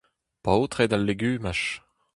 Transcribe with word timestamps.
Paotred 0.43 0.91
al 0.97 1.05
legumaj! 1.09 1.57